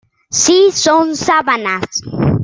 Sí, 0.31 0.71
son 0.71 1.15
sábanas. 1.15 2.01